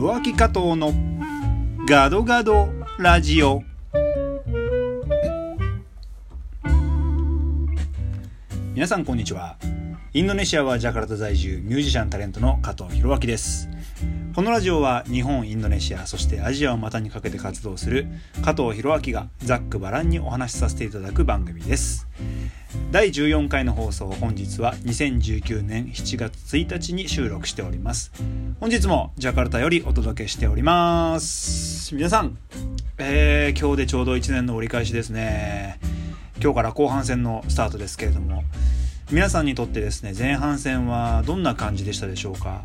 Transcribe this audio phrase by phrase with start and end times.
[0.00, 0.94] ろあき加藤の
[1.86, 3.62] ガドガドラジオ。
[8.72, 9.58] 皆さんこんにちは。
[10.14, 13.68] インドネシアはジャカルタ在住ミュージシャンタレントの加藤弘明です。
[14.34, 18.06] このラジオは日本インドネシアそしてアジアを股にかけて活動する
[18.42, 22.08] 加藤弘明がざっくばらんにお話しさせていただく番組です。
[22.90, 28.12] 第14回の放送本日は2019年7月1日に収録しております。
[28.60, 31.94] 本日もジャカルタよりお届けしております。
[31.94, 32.38] 皆さん、
[32.98, 35.78] えー、今日でちょうど1年の折り返しですね。
[36.42, 38.44] 今日から後半戦のスタートですけれども
[39.10, 42.64] 皆さんにとってですね前半戦はどんな感じでしたでしょうか？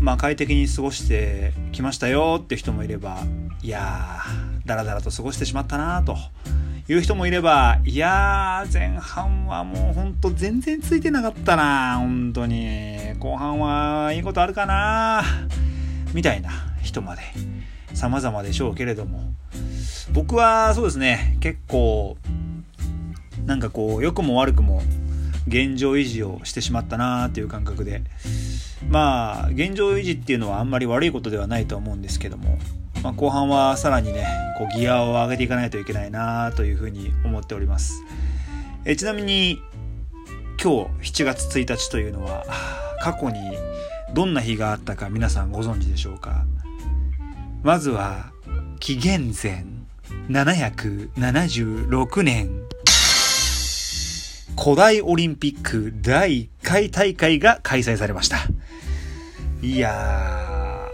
[0.00, 3.22] まあ快適に過ごしてきましたよって人もいれば
[3.62, 6.16] いやーだらだらと過ごしてしまったなと
[6.88, 12.96] いう人もいればいやー前半はもうほんと全然ついてなかったな本当に。
[13.18, 15.24] 後半はいいことあるかな
[16.14, 16.50] みたいな
[16.82, 17.22] 人まで
[17.94, 19.32] 様々でしょうけれども。
[20.12, 22.16] 僕はそうですね結構
[23.44, 24.80] なんかこう良くも悪くも
[25.46, 28.02] 現状維持をしてしまったなーっていう感覚で。
[28.88, 32.58] まあ現状維持っていうのはあんまり悪いことではないと思うんですけども、
[33.02, 34.26] まあ、後半はさらにね
[34.58, 38.02] こうギアを上げていかないといけないなというふうに思っております。
[38.84, 39.60] えちなみに
[40.62, 42.44] 今日7月1日というのは
[43.00, 43.40] 過去に
[44.14, 46.44] どんな日があったか皆さんご存知でしょうか？
[47.62, 48.30] まずは
[48.78, 49.64] 紀元前
[50.28, 52.65] 776年。
[54.58, 58.38] 古代オリンピック第1回大会が開催されました。
[59.62, 60.88] いや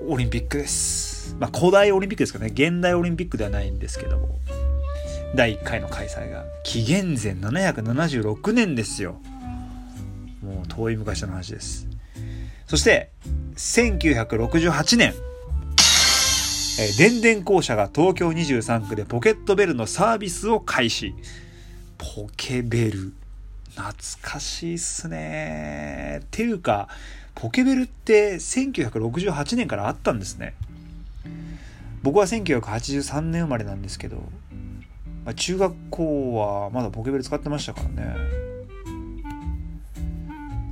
[0.00, 1.36] ー、オリンピックです。
[1.40, 2.46] まあ、古代オリンピックですかね。
[2.46, 4.38] 現代オリンピックではないんですけども。
[5.34, 6.44] 第1回の開催が。
[6.62, 9.20] 紀元前776年ですよ。
[10.42, 11.88] もう遠い昔の話です。
[12.66, 13.10] そして、
[13.56, 15.14] 1968年。
[16.78, 21.14] え、電電公社が東京23区でポケットベルのサービスを開始。
[22.02, 23.12] ポケベル。
[23.76, 26.20] 懐かしいっすね。
[26.24, 26.88] っていうか、
[27.36, 30.54] ポケベルって1968年からあったんですね。
[32.02, 34.16] 僕は1983年生まれなんですけど、
[35.24, 38.16] まあ、中学校はまだポケベル使ってましたからね。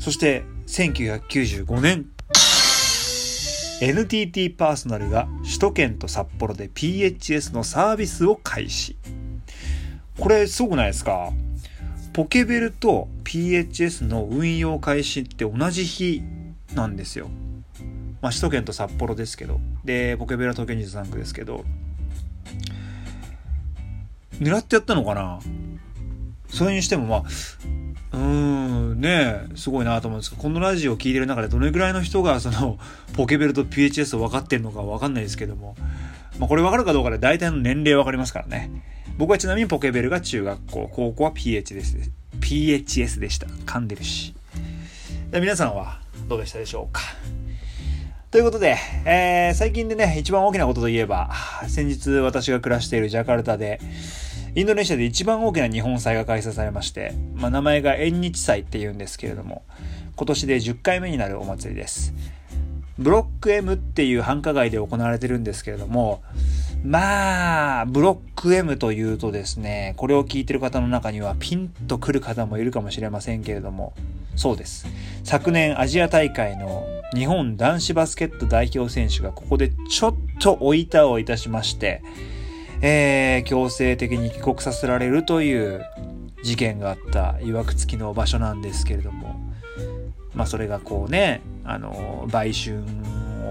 [0.00, 2.06] そして1995年
[3.80, 8.96] NTT パーソナルが首都圏と札幌で PHS のサービスを開始。
[10.18, 11.32] これすごくないですか？
[12.12, 16.22] ポケベルと PHS の運用開始って同じ日
[16.74, 17.30] なんですよ。
[18.20, 19.60] まあ、首都圏と札幌ですけど。
[19.84, 21.64] で、ポケベルは東京23区ですけど。
[24.40, 25.38] 狙ってやったのかな？
[26.48, 27.20] それにしてもまあ、
[28.12, 28.18] うー
[28.94, 32.78] ん、ねすごいなと思うんですけど、このラジオを聴いてる中でどれぐらいの人がその、
[33.14, 35.76] ポケベルと PHS を分かってるのか分かんないですけども、
[36.38, 38.70] まあこれ分かるかどうかで大体の年齢分かりますからね。
[39.20, 41.94] 僕はちなみにポケベルが中学校、高校は PH です。
[42.40, 43.48] PHS でした。
[43.48, 44.34] 噛んでるし。
[45.30, 47.02] で皆さんはどうでしたでしょうか？
[48.30, 51.30] ということで、えー、最近でね、一番大きなことといえば、
[51.68, 53.78] 先日私が暮らしているジャカルタで、
[54.54, 59.64] インドネシアで一番大きな日本祭が開催されまして、まあ、名前が縁日祭って言うんですけれども、
[60.16, 62.14] 今年で10回目になるお祭りです。
[62.98, 66.22] ブロック M っていう繁華街で行われてるんですけれども、
[66.82, 73.92] まあ、ブロック M というとですね、これを聞いてる方の中にはピンとくる方もいるかもしれませんけれども、
[74.34, 74.86] そうです。
[75.22, 82.02] 昨年アジア大会の日本男子バスケット代表選手がここでちょっとおいたをいたしまして、
[82.80, 85.84] えー、強制的に帰国させられるという
[86.42, 89.38] 事件があった曰く付きの場所なんですけれども、
[90.34, 92.82] まあそれがこうね、あの、売春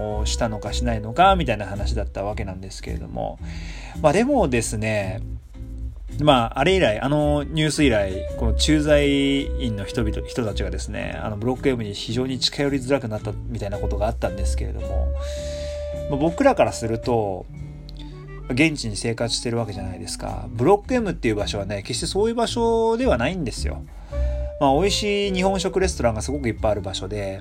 [0.00, 3.38] をしたのかしないのかみたいな話だったわけなんですけれども
[4.00, 5.20] まあでもですね
[6.18, 9.08] まあ、あれ以来、あのニュース以来、この駐在
[9.64, 15.08] 員の人々、人たちがですね、あのブロック M に非常に近寄りづらくなったみたいなことがあったんですけれども、
[16.10, 17.46] まあ、僕らからすると、
[18.50, 20.46] 現地に生活してるわけじゃないですか。
[20.50, 23.82] ブロック M っていう場所はね、決してそういう場所ではないんですよ。
[24.60, 27.40] まあ、美味しい日本食レストランがすごくいっぱいある場所で、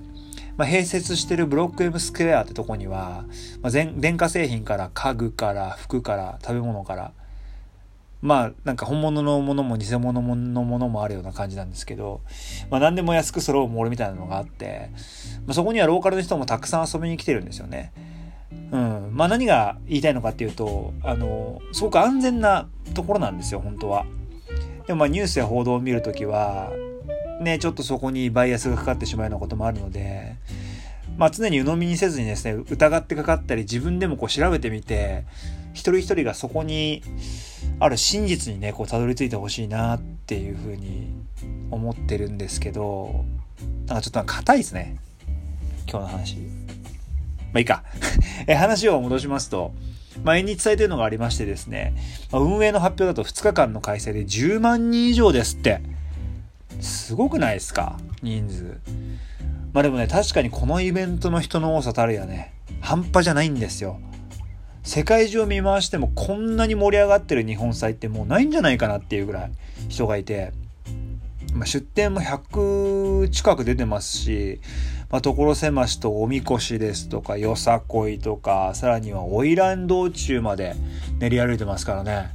[0.60, 3.24] まあ、併設してるブロック M スクエアってとこには、
[3.62, 7.14] まあ、電化製品から家具から服から食べ物から、
[8.22, 10.22] まあなんか本物のものも偽物の
[10.66, 12.20] ものもあるような感じなんですけど、
[12.70, 14.92] まあ何でも安く揃うモールみたいなのがあって、
[15.46, 17.94] まあ、そこにはローカルの人もたくさん遊びに来てるんですよね。
[18.74, 19.12] うん。
[19.14, 24.06] まあ何が言いたいのかっていうと、あの、すごく安全なところなんですよ、本当は。
[24.88, 26.74] でもまあニュースや報道を見るときは、
[27.40, 30.36] ね、ちょっとそこにバイアスがかかってしまうようなこともあるので、
[31.18, 35.26] まあ、常に鵜呑みにせずにですね疑ってかかったり自分でもこう調べてみて
[35.74, 37.02] 一人一人がそこに
[37.80, 41.10] ある真実にねこうたどり着いてほしいなっていうふうに
[41.72, 43.26] 思ってるんですけど
[43.88, 44.98] なんかちょっと硬いですね
[45.90, 46.44] 今日の話ま
[47.56, 47.84] あいいか
[48.48, 49.74] え話を戻しますと
[50.24, 51.96] まあ、縁日祭というのがありましてですね、
[52.32, 55.82] ま、運営の発表だと2日間の開催で10万人以上ですって。
[56.80, 57.98] すごくないですか？
[58.22, 58.80] 人数。
[59.74, 64.00] まあでもね、確かにこのイベントの人の多さたるやね、半端じゃないんですよ。
[64.84, 69.52] 世界中を見回してもこんなに盛り上がってる日本祭ってもうないんじゃないかなっていうぐらい
[69.90, 70.52] 人がいて、
[71.54, 74.62] まあ、出店も100近く出てますし、
[75.12, 80.76] まあ、所狭しとおみこしですとかよさこいとかさらには花魁道中まで
[81.20, 82.32] 練り歩いてますからね、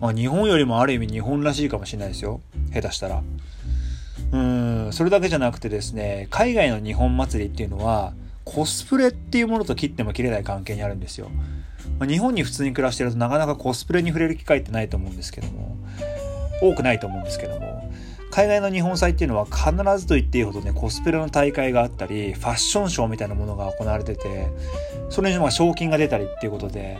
[0.00, 2.40] まあ、日本よりもある意味日本らしいかもしれないですよ
[2.72, 3.22] 下手したら。
[4.34, 8.14] うんそれだけじゃなくてですね海外の日本祭りっていうのは
[8.44, 11.30] コスプレっていうものと切っても切れない関係にあるんですよ。
[11.98, 15.76] まあ、日本に普通に暮らしてるとなかなかコスプレに触れる機会ってないと思うんですけども
[16.60, 17.92] 多くないと思うんですけども
[18.30, 24.48] 海外の日本祭っていうのは必ずと言っていいほどねコスプレの大会があったりファッションショーみたいなものが行われてて
[25.10, 26.98] それにま賞金が出たりっていうことで、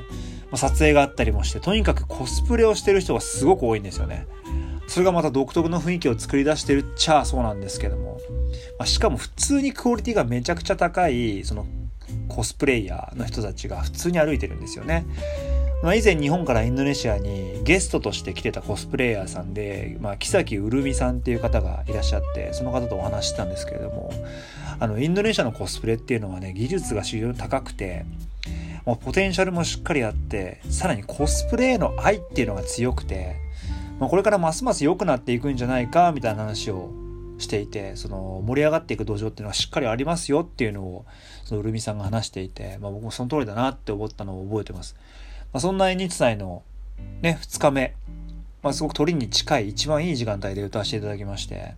[0.50, 4.26] まあ、撮影があったりもしてとにかくコスプレをしてる人がすごく多いんですよね。
[4.88, 8.20] それがまた独特の雰囲気を作り出してるっちゃそうなんですけども、
[8.78, 11.66] まあ、しかも普通にクオリティがめちゃくちゃ高いその
[12.28, 15.04] コスプレイヤーの人たちが普通に歩いてるんですよね。
[15.82, 24.10] まあ、以前日本からインドネシアにゲストとして来てたコスプレイヤーさんで、まあ、木崎うるみさんっていう方がいらっしゃってその方とお話したんですけれども
[24.80, 28.06] あのインドネシアのコスプレっていうのはね技術が非常に高くて
[28.86, 33.43] もうポテンシャルもしっかりあってさらにコスプレへの愛っていうのが強くて
[33.98, 36.90] まあ、これからますます良くなっていくんじゃないかみたいな話を
[37.38, 41.04] していてその盛り上がっていく土壌っていうのはしっかりありますよっていうのを
[41.44, 44.96] そのうるみさんが話していて、まあ、僕もその通りだなって思ったのを覚えてます。
[45.52, 46.62] まあ、そんな日祭の
[47.22, 47.94] ね2日目、
[48.62, 51.74] まあ、すごく鳥に近い一番いい時間帯で歌わせていただきまして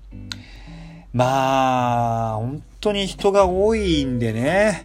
[1.12, 4.84] まあ本当に人が多いんでね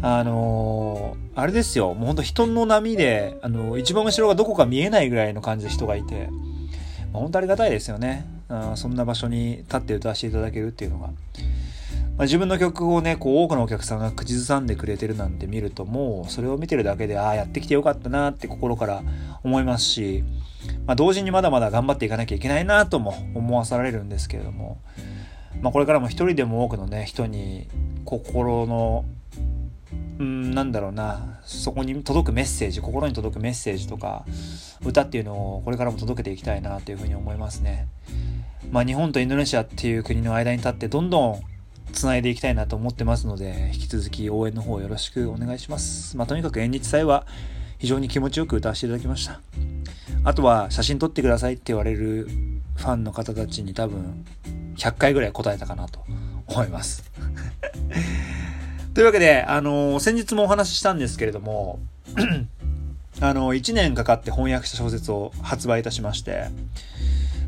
[0.00, 6.28] あのー、あれですよ、もうほんと人の波で、あのー、一番後ろがどこか見えないぐらいの感じで人がいて、
[7.12, 8.26] まあ、本当ありがたいですよね。
[8.48, 11.08] あそんな場所に立って歌わせていただけるっていうのが。
[11.08, 19.02] まあ、自分の曲をね、こう多くのお客さんが口ずさんでくれてるなんて見ると、もうそれを見てるだけで、ああ、やってきてよかったなって心から
[19.44, 20.24] 思いますし、
[20.84, 24.78] まあ、同時にまだまだ頑張っていかなきゃいけないなとも思わされるんですけれども、
[25.60, 27.68] まあ、これからも一人でも多くのね、人に
[28.04, 29.04] 心の
[30.18, 34.24] うんなんだろうなそこに届くメッセージ心に届くメッセージとか
[34.84, 37.86] 歌っていうのをこれからも届けていきたいなというふうに思いますね。
[38.70, 41.40] まあ、日本とインドネシアっていう国の間に立ってどんどん
[41.92, 46.16] つないでいきたいなと思ってますので引き続き応援の方よろしくお願いします。
[46.16, 47.26] まあ、とにかく縁日祭は
[47.78, 49.40] 非常に気持ちよく歌わせていただきました。
[50.24, 52.28] あとは写真撮ってくださいって言われる
[52.74, 54.24] ファンの方たちに多分
[54.76, 56.04] 100回ぐらい答えたかなと
[56.46, 57.07] 思います。
[58.98, 61.78] というわけで、あの、先日もお話ししたんですけれども、
[63.22, 66.46] あのー、1年かかって翻訳した小説を発売いたしまして、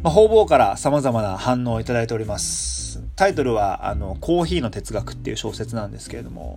[0.04, 3.02] まあ、方々から様々な反応をいただいております。
[3.16, 6.56] タイトルは、あの、コーヒーの哲学っていう小説なんですけれども、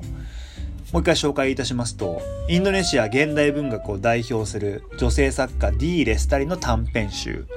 [0.91, 7.47] もう一回紹介いたしますと、インドネシア現代文学を代表する女性作家 D・ レスタリの短編集。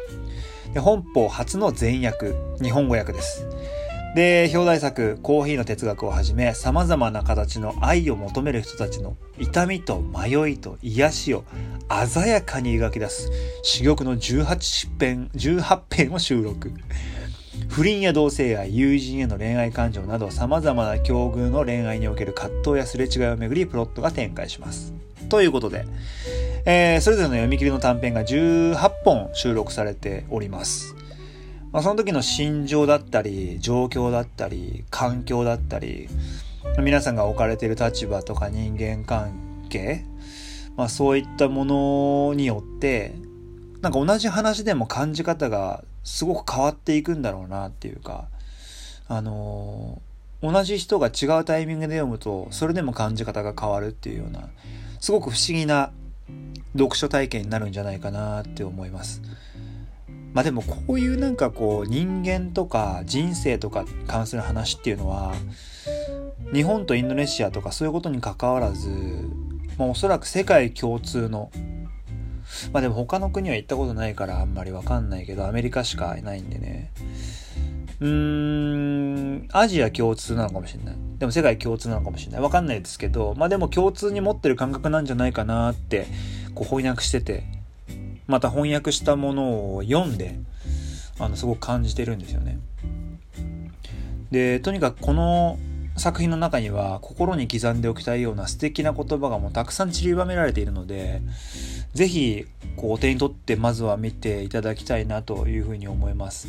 [0.72, 2.32] で本邦初の全訳、
[2.62, 3.46] 日本語訳です。
[4.14, 11.44] で、表題作、コーヒーの哲学をはじめ、様々な形の愛を求める人たちの痛みと迷いと癒しを
[12.06, 13.30] 鮮やかに描き出す、
[13.78, 16.72] 珠玉の18編、18編を収録。
[17.68, 24.94] 不倫や同性愛、友人への恋愛感情など様々な境遇の恋愛における葛藤やすれ違いをめぐりプロットが展開します。
[25.28, 25.84] ということで、
[26.64, 30.94] えー、それぞれの読み切りの短編が18本収録されております。
[31.76, 36.08] まあ、その時の心情だったり、状況だったり、環境だったり、
[36.78, 40.02] 皆さんが置かれている立場とか人間関係、
[40.74, 43.14] まあそういったものによって、
[43.82, 48.28] なんか同じ話でも感じ方がすごく変わっていくんだろうなっていうか、
[49.06, 54.48] あのー、同じ人が違うタイミングで読むと、それでも感じ方が変わるっていうような、
[54.98, 55.90] すごく不思議な
[56.72, 59.20] 読書体験になるんじゃないかなって思います。
[60.36, 65.34] まあでもこういうなんかこう人間とか人生とか関する話っていうのは
[66.52, 68.90] 日本とインドネシアとかそういうことにかかわらず、
[69.78, 71.50] まあ、おそらく世界共通の
[72.70, 76.92] まあでも他の国は行ったことないからあんまりわかんないけどアメリカしかいないんでね。
[78.00, 80.96] うーんアジア共通なのかもしれない。
[81.16, 82.40] でも世界共通なのかもしれない。
[82.42, 86.06] わかんないですけど、まあでも共通に持ってる感覚なんじゃないかなって、
[86.54, 87.55] こう翻訳してて、
[88.26, 90.38] また翻訳したものを読んで、
[91.18, 92.58] あの、すごく感じてるんですよね。
[94.30, 95.58] で、とにかくこの
[95.96, 101.22] 作品の中には心に刻んでおきたいような素敵な言葉がもうたくさん散りばめられているので、
[101.94, 106.48] 是非、こう、お手に取ってまずは見ていただきたいなというふうに思います。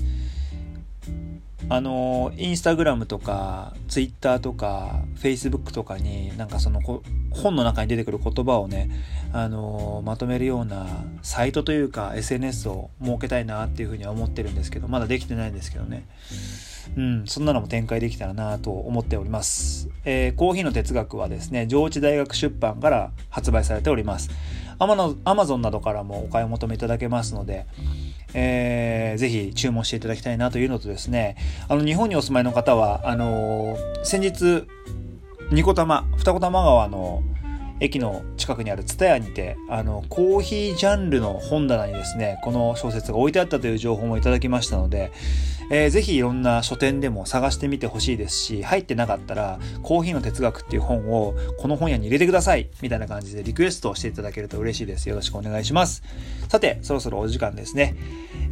[1.69, 8.89] あのインスタグラムとかツイッターとかフェイスブックとかになんかその本の中に出てくる言葉をね
[9.33, 10.87] あのまとめるような
[11.23, 16.05] サイトというか SNS を設けたいなっていうふうには思ってるんですけどまだできてないんですけどね。
[16.95, 24.29] うんそんなのも展開できたらなと思っております、えー、コーヒーの哲学はですね上智大学出版から発売されております。
[24.79, 24.85] ア
[25.33, 27.65] マゾンなどからもお買い求めいただけますので
[28.33, 31.35] えー、ぜひ注文していただきたいなというのとですね、
[31.67, 34.67] あの、日本にお住まいの方は、あのー、先日、
[35.51, 37.23] 二子玉、二子玉川の
[37.79, 45.11] 駅の近くにある蔦屋にて、あの、コーヒージャンルの本棚にですね、この小説が置いてあったという情報もいただきましたので、
[45.69, 55.09] えー、ぜひいろんな書店でも探してみてほしいですし、入ってなかったら、コーヒーの哲学っていう本をこの本屋に入れてくださいみたいな感じでリクエストをしていただけると嬉しいです。
[55.09, 56.03] よろしくお願いします。
[56.47, 57.95] さて、そろそろお時間ですね。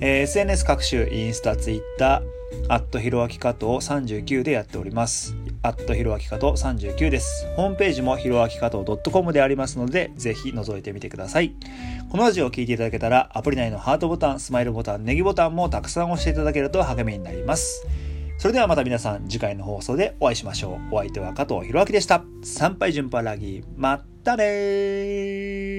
[0.01, 5.35] えー、SNS 各種、インスタ、ツイッター、アットひろあきかと39でやっております。
[5.65, 7.47] アットひろあきかと39です。
[7.55, 11.55] ホームページもひろあきかと .com でありますので、ぜひ覗いてみてください。
[12.11, 17.87] このラジオを聴いていただけたら、アプリ内のハートボタン、スマイルボタン、ネギボタンもたくさん押していただけると励みになります。
[18.37, 20.95] それではまた皆さん、次回の放送でお会いしましょう。
[20.95, 22.23] お相手は加藤ひろあきでした。
[22.43, 25.74] 参拝順パラギー、まったねー。